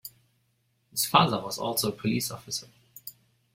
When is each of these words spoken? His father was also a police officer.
His 0.89 1.05
father 1.05 1.39
was 1.39 1.59
also 1.59 1.89
a 1.89 1.95
police 1.95 2.31
officer. 2.31 2.65